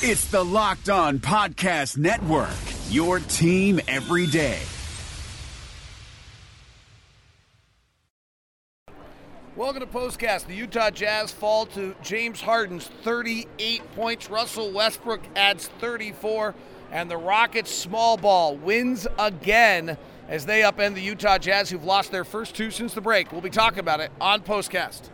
[0.00, 2.54] It's the Locked On Podcast Network,
[2.88, 4.60] your team every day.
[9.56, 10.46] Welcome to Postcast.
[10.46, 14.30] The Utah Jazz fall to James Harden's 38 points.
[14.30, 16.54] Russell Westbrook adds 34.
[16.92, 22.12] And the Rockets small ball wins again as they upend the Utah Jazz, who've lost
[22.12, 23.32] their first two since the break.
[23.32, 25.10] We'll be talking about it on Postcast.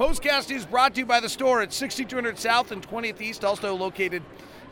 [0.00, 3.74] Postcast is brought to you by the store at 6200 South and 20th East, also
[3.74, 4.22] located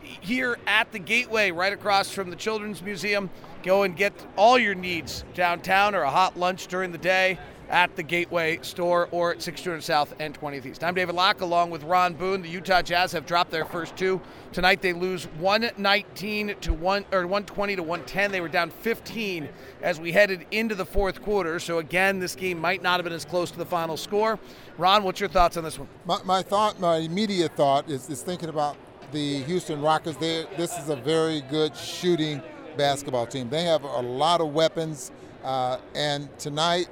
[0.01, 3.29] here at the Gateway, right across from the Children's Museum.
[3.63, 7.39] Go and get all your needs downtown or a hot lunch during the day
[7.69, 10.83] at the Gateway store or at 6200 South and 20th East.
[10.83, 12.43] I'm David Locke along with Ron Boone.
[12.43, 14.21] The Utah Jazz have dropped their first two.
[14.53, 18.33] Tonight they lose 119 to 1 or 120 to 110.
[18.33, 19.49] They were down 15
[19.83, 21.59] as we headed into the fourth quarter.
[21.61, 24.39] So again, this game might not have been as close to the final score.
[24.79, 25.89] Ron, what's your thoughts on this one?
[26.07, 28.77] My, my thought, my immediate thought is, is thinking about
[29.13, 30.17] the Houston Rockets.
[30.17, 32.43] They, this is a very good shooting
[32.77, 33.51] basketball team.
[33.51, 35.11] They have a lot of weapons,
[35.43, 36.89] uh, and tonight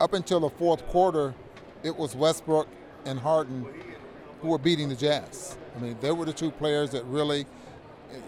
[0.00, 1.34] up until the fourth quarter,
[1.82, 2.68] it was Westbrook
[3.04, 3.66] and Harden
[4.40, 5.56] who were beating the Jazz.
[5.76, 7.46] I mean, they were the two players that really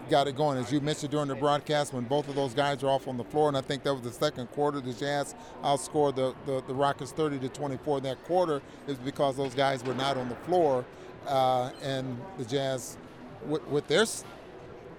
[0.09, 0.57] got it going.
[0.57, 3.23] As you mentioned during the broadcast, when both of those guys are off on the
[3.23, 6.73] floor, and I think that was the second quarter, the Jazz outscored the, the, the
[6.73, 10.35] Rockets 30 to 24 in that quarter, is because those guys were not on the
[10.35, 10.85] floor,
[11.27, 12.97] uh, and the Jazz,
[13.45, 14.05] with, with their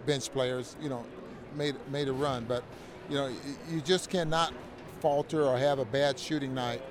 [0.06, 1.04] bench players, you know,
[1.56, 2.44] made made a run.
[2.46, 2.64] But
[3.08, 3.32] you know,
[3.70, 4.52] you just cannot
[5.00, 6.82] falter or have a bad shooting night,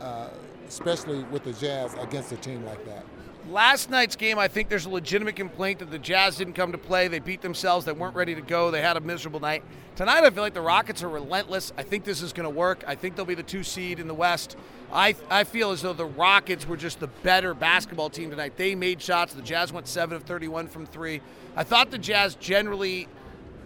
[0.00, 0.28] uh,
[0.68, 3.04] especially with the Jazz against a team like that.
[3.50, 6.78] Last night's game, I think there's a legitimate complaint that the Jazz didn't come to
[6.78, 7.08] play.
[7.08, 7.84] They beat themselves.
[7.84, 8.70] They weren't ready to go.
[8.70, 9.64] They had a miserable night.
[9.96, 11.72] Tonight, I feel like the Rockets are relentless.
[11.76, 12.84] I think this is going to work.
[12.86, 14.56] I think they'll be the two seed in the West.
[14.92, 18.56] I, I feel as though the Rockets were just the better basketball team tonight.
[18.56, 19.34] They made shots.
[19.34, 21.20] The Jazz went 7 of 31 from three.
[21.56, 23.08] I thought the Jazz generally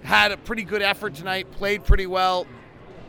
[0.04, 2.46] had a pretty good effort tonight, played pretty well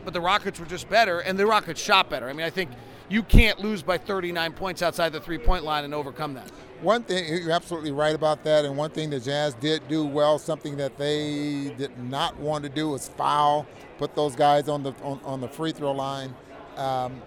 [0.04, 2.28] but the Rockets were just better, and the Rockets shot better.
[2.28, 2.70] I mean, I think
[3.08, 6.50] you can't lose by 39 points outside the three point line and overcome that.
[6.80, 8.64] One thing, you're absolutely right about that.
[8.64, 12.70] And one thing the Jazz did do well, something that they did not want to
[12.70, 13.66] do, was foul,
[13.98, 16.34] put those guys on the on, on the free throw line.
[16.76, 17.20] Um,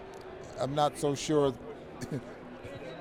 [0.60, 1.54] I'm not so sure.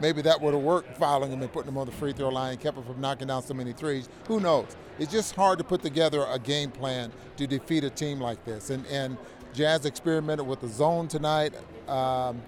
[0.01, 2.57] maybe that would have worked, fouling them and putting them on the free throw line,
[2.57, 4.09] kept them from knocking down so many threes.
[4.27, 4.77] Who knows?
[4.99, 8.71] It's just hard to put together a game plan to defeat a team like this.
[8.71, 9.17] And and
[9.53, 11.55] Jazz experimented with the zone tonight.
[11.89, 12.41] Um,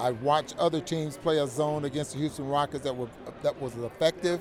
[0.00, 3.08] I watched other teams play a zone against the Houston Rockets that were
[3.42, 4.40] that was effective,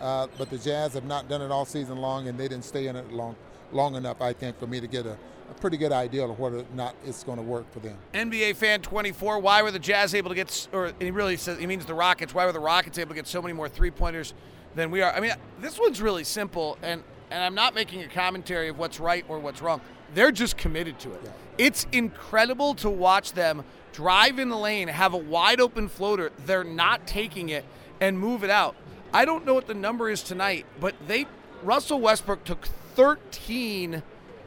[0.00, 2.86] uh, but the Jazz have not done it all season long, and they didn't stay
[2.86, 3.36] in it long
[3.72, 5.16] long enough, I think, for me to get a,
[5.50, 7.96] a pretty good idea of whether or not it's going to work for them.
[8.12, 9.38] NBA fan 24.
[9.38, 12.34] Why were the Jazz able to get, or he really says he means the Rockets.
[12.34, 14.34] Why were the Rockets able to get so many more three pointers
[14.74, 15.12] than we are?
[15.12, 19.00] I mean, this one's really simple, and and I'm not making a commentary of what's
[19.00, 19.80] right or what's wrong.
[20.14, 21.20] They're just committed to it.
[21.24, 21.30] Yeah.
[21.58, 26.32] It's incredible to watch them drive in the lane, have a wide open floater.
[26.46, 27.64] They're not taking it
[28.00, 28.74] and move it out.
[29.12, 31.26] I don't know what the number is tonight, but they
[31.62, 34.02] Russell Westbrook took 13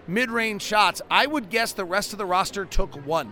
[0.08, 1.02] mid-range shots.
[1.10, 3.32] I would guess the rest of the roster took one,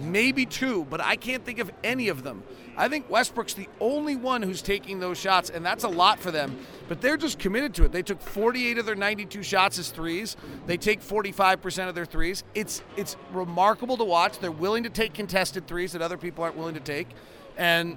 [0.00, 2.42] maybe two, but I can't think of any of them.
[2.76, 6.30] I think Westbrook's the only one who's taking those shots, and that's a lot for
[6.30, 6.58] them.
[6.88, 7.92] But they're just committed to it.
[7.92, 10.36] They took 48 of their 92 shots as threes.
[10.66, 12.44] They take 45% of their threes.
[12.54, 14.38] It's it's remarkable to watch.
[14.38, 17.08] They're willing to take contested threes that other people aren't willing to take,
[17.56, 17.96] and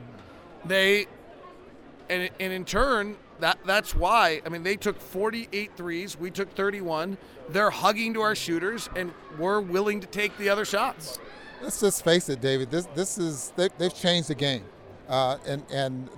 [0.65, 1.07] they
[2.09, 6.17] and, and in turn that that's why I mean they took 48 threes.
[6.17, 7.17] We took 31.
[7.49, 11.19] They're hugging to our shooters, and we're willing to take the other shots
[11.61, 12.71] let's just face it, David.
[12.71, 14.63] This this is they, have changed the game,
[15.07, 16.09] uh, and and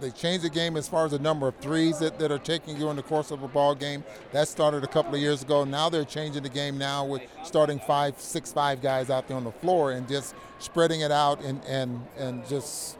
[0.00, 2.76] they changed the game as far as the number of threes that, that are taken
[2.76, 4.02] during the course of a ball game.
[4.32, 5.64] That started a couple of years ago.
[5.64, 9.44] Now they're changing the game now with starting five, six, five guys out there on
[9.44, 12.98] the floor and just spreading it out and and and just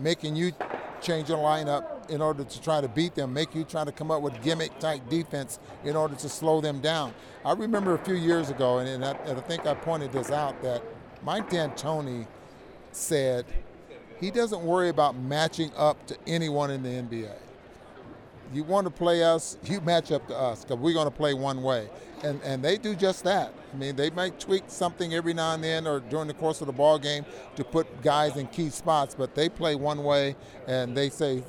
[0.00, 0.52] making you
[1.00, 4.10] change your lineup in order to try to beat them, make you try to come
[4.10, 7.14] up with gimmick type defense in order to slow them down.
[7.44, 10.30] I remember a few years ago, and, and, I, and I think I pointed this
[10.30, 10.82] out, that
[11.24, 12.26] Mike D'Antoni
[12.92, 13.46] said
[14.20, 17.32] he doesn't worry about matching up to anyone in the NBA.
[18.52, 21.34] You want to play us, you match up to us because we're going to play
[21.34, 21.88] one way.
[22.22, 23.52] And, and they do just that.
[23.72, 26.66] I mean, they might tweak something every now and then or during the course of
[26.66, 27.24] the ball game
[27.56, 30.36] to put guys in key spots, but they play one way
[30.68, 31.42] and they say,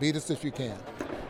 [0.00, 0.78] beat us if you can.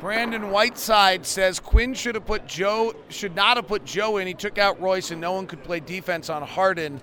[0.00, 4.26] Brandon Whiteside says Quin should have put Joe should not have put Joe in.
[4.26, 7.00] He took out Royce and no one could play defense on Harden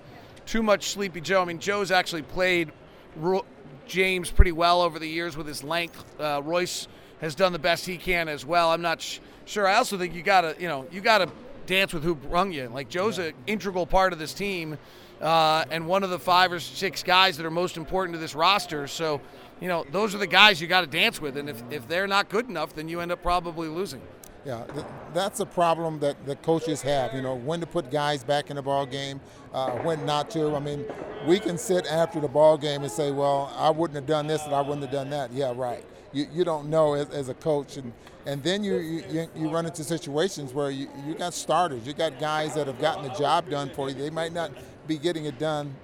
[0.49, 1.43] too much Sleepy Joe.
[1.43, 2.71] I mean, Joe's actually played
[3.15, 3.45] Ro-
[3.85, 6.03] James pretty well over the years with his length.
[6.19, 6.87] Uh, Royce
[7.21, 8.71] has done the best he can as well.
[8.71, 9.67] I'm not sh- sure.
[9.67, 11.29] I also think you gotta, you know, you gotta
[11.67, 12.67] dance with who brung you.
[12.67, 14.79] Like Joe's an integral part of this team,
[15.21, 18.33] uh, and one of the five or six guys that are most important to this
[18.33, 18.87] roster.
[18.87, 19.21] So,
[19.59, 22.07] you know, those are the guys you got to dance with, and if if they're
[22.07, 24.01] not good enough, then you end up probably losing.
[24.45, 27.13] Yeah, th- that's a problem that the coaches have.
[27.13, 29.19] You know, when to put guys back in the ball game,
[29.53, 30.55] uh, when not to.
[30.55, 30.85] I mean,
[31.27, 34.43] we can sit after the ball game and say, "Well, I wouldn't have done this,
[34.45, 35.83] and I wouldn't have done that." Yeah, right.
[36.13, 37.91] You, you don't know as, as a coach, and
[38.25, 42.19] and then you, you you run into situations where you you got starters, you got
[42.19, 43.95] guys that have gotten the job done for you.
[43.95, 44.51] They might not
[44.87, 45.75] be getting it done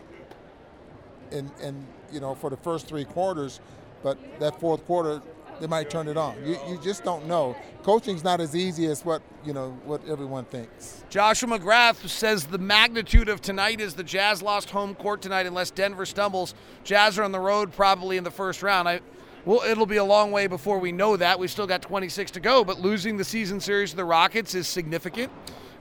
[1.32, 3.60] in in you know for the first three quarters,
[4.02, 5.22] but that fourth quarter
[5.60, 6.36] they might turn it on.
[6.46, 7.56] You, you just don't know.
[7.84, 11.04] Coaching's not as easy as what you know what everyone thinks.
[11.10, 15.72] Joshua McGrath says the magnitude of tonight is the Jazz lost home court tonight unless
[15.72, 16.56] Denver stumbles.
[16.84, 18.90] Jazz are on the road probably in the first round.
[18.90, 19.02] I
[19.46, 21.38] well, it'll be a long way before we know that.
[21.38, 24.68] We've still got 26 to go, but losing the season series to the Rockets is
[24.68, 25.32] significant.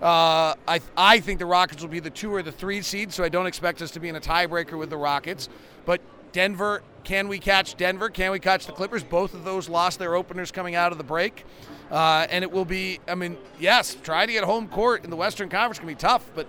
[0.02, 3.24] Uh, I, I think the Rockets will be the two or the three seed, so
[3.24, 5.48] I don't expect us to be in a tiebreaker with the Rockets.
[5.86, 6.02] But
[6.34, 8.10] Denver, can we catch Denver?
[8.10, 9.04] Can we catch the Clippers?
[9.04, 11.44] Both of those lost their openers coming out of the break.
[11.92, 15.16] Uh, and it will be, I mean, yes, trying to get home court in the
[15.16, 16.48] Western Conference can be tough, but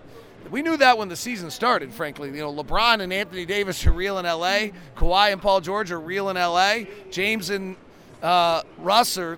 [0.49, 2.29] we knew that when the season started, frankly.
[2.29, 4.69] You know, LeBron and Anthony Davis are real in LA.
[4.97, 6.85] Kawhi and Paul George are real in LA.
[7.11, 7.75] James and
[8.23, 9.37] uh, Russ are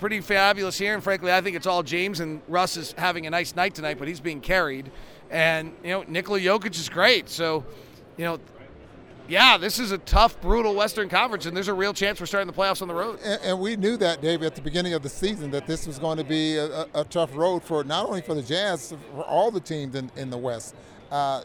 [0.00, 0.94] pretty fabulous here.
[0.94, 3.98] And frankly, I think it's all James and Russ is having a nice night tonight,
[3.98, 4.90] but he's being carried.
[5.30, 7.28] And, you know, Nikola Jokic is great.
[7.28, 7.64] So,
[8.16, 8.38] you know,
[9.32, 12.46] yeah, this is a tough, brutal Western Conference, and there's a real chance we're starting
[12.46, 13.18] the playoffs on the road.
[13.24, 15.98] And, and we knew that, David, at the beginning of the season, that this was
[15.98, 19.50] going to be a, a, tough road for not only for the Jazz, for all
[19.50, 20.74] the teams in, in the West.
[21.10, 21.44] Uh,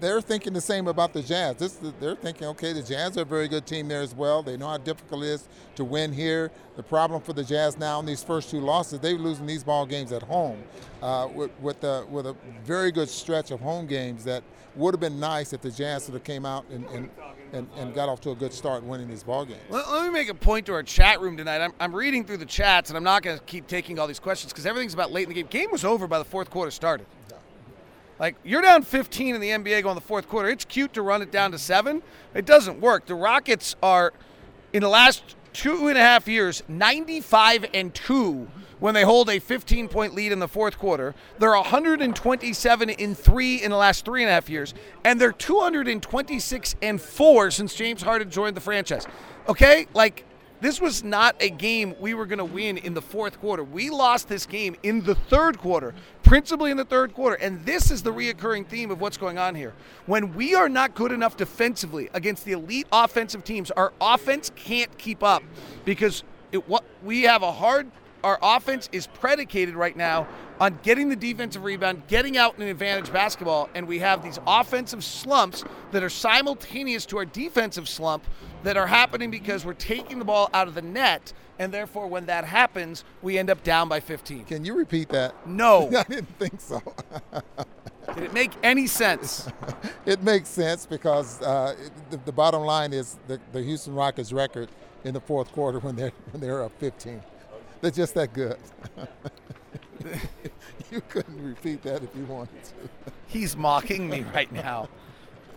[0.00, 1.56] they're thinking the same about the Jazz.
[1.56, 4.42] This, they're thinking, okay, the Jazz are a very good team there as well.
[4.42, 6.50] They know how difficult it is to win here.
[6.76, 9.86] The problem for the Jazz now in these first two losses, they're losing these ball
[9.86, 10.62] games at home
[11.02, 14.42] uh, with, with, a, with a very good stretch of home games that
[14.76, 17.10] would have been nice if the Jazz sort of came out and, and
[17.52, 19.60] and, and got off to a good start winning these ball games.
[19.70, 21.60] Let, let me make a point to our chat room tonight.
[21.60, 24.20] I'm, I'm reading through the chats, and I'm not going to keep taking all these
[24.20, 25.46] questions because everything's about late in the game.
[25.46, 27.06] Game was over by the fourth quarter started.
[28.20, 30.50] Like you're down 15 in the NBA going the fourth quarter.
[30.50, 32.02] It's cute to run it down to seven.
[32.34, 33.06] It doesn't work.
[33.06, 34.12] The Rockets are
[34.74, 38.46] in the last two and a half years 95 and two
[38.78, 41.14] when they hold a 15 point lead in the fourth quarter.
[41.38, 46.76] They're 127 in three in the last three and a half years, and they're 226
[46.82, 49.06] and four since James Harden joined the franchise.
[49.48, 50.24] Okay, like
[50.60, 53.64] this was not a game we were going to win in the fourth quarter.
[53.64, 57.36] We lost this game in the third quarter, principally in the third quarter.
[57.36, 59.72] And this is the reoccurring theme of what's going on here.
[60.06, 64.96] When we are not good enough defensively against the elite offensive teams, our offense can't
[64.98, 65.42] keep up
[65.84, 67.90] because it, what we have a hard
[68.22, 70.26] our offense is predicated right now
[70.60, 75.02] on getting the defensive rebound, getting out in advantage basketball, and we have these offensive
[75.02, 78.24] slumps that are simultaneous to our defensive slump
[78.62, 82.26] that are happening because we're taking the ball out of the net, and therefore when
[82.26, 84.44] that happens, we end up down by 15.
[84.44, 85.34] Can you repeat that?
[85.46, 85.88] No.
[85.96, 86.82] I didn't think so.
[88.14, 89.48] Did it make any sense?
[90.06, 91.76] it makes sense because uh,
[92.10, 94.68] the, the, bottom line is the, the Houston Rockets record
[95.04, 97.22] in the fourth quarter when they're when they're up 15.
[97.80, 98.58] They're just that good.
[100.90, 102.72] you couldn't repeat that if you wanted to.
[103.26, 104.88] He's mocking me right now.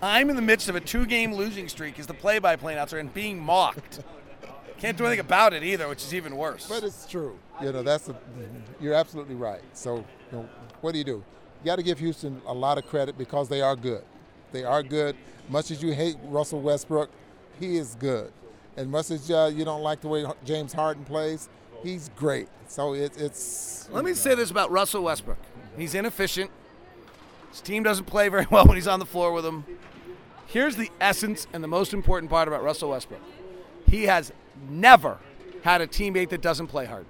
[0.01, 3.39] I'm in the midst of a two-game losing streak as the play-by-play announcer and being
[3.39, 4.01] mocked.
[4.79, 6.67] Can't do anything about it either, which is even worse.
[6.67, 7.37] But it's true.
[7.61, 8.15] You know, that's a,
[8.81, 9.61] you're absolutely right.
[9.71, 10.03] So, you
[10.33, 10.49] know,
[10.81, 11.23] what do you do?
[11.63, 14.03] You got to give Houston a lot of credit because they are good.
[14.51, 15.15] They are good.
[15.47, 17.09] Much as you hate Russell Westbrook,
[17.59, 18.33] he is good.
[18.75, 21.47] And much as uh, you don't like the way James Harden plays,
[21.83, 22.47] he's great.
[22.67, 23.87] So it, it's.
[23.91, 25.37] Let me say this about Russell Westbrook.
[25.77, 26.49] He's inefficient.
[27.51, 29.65] His team doesn't play very well when he's on the floor with him.
[30.47, 33.21] Here's the essence and the most important part about Russell Westbrook.
[33.87, 34.31] He has
[34.69, 35.17] never
[35.63, 37.05] had a teammate that doesn't play hard.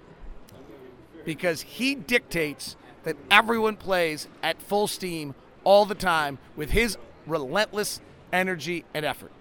[1.25, 8.01] Because he dictates that everyone plays at full steam all the time with his relentless
[8.31, 9.31] energy and effort.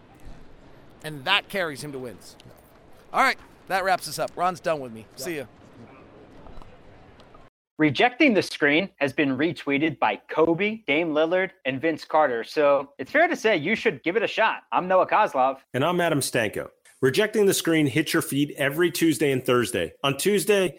[1.04, 2.36] And that carries him to wins.
[3.12, 4.30] All right, that wraps us up.
[4.36, 5.06] Ron's done with me.
[5.16, 5.44] See ya.
[7.78, 12.44] Rejecting the screen has been retweeted by Kobe, Dame Lillard, and Vince Carter.
[12.44, 14.62] So it's fair to say you should give it a shot.
[14.70, 15.56] I'm Noah Kozlov.
[15.74, 16.68] And I'm Adam Stanko.
[17.00, 19.94] Rejecting the screen hits your feed every Tuesday and Thursday.
[20.04, 20.78] On Tuesday,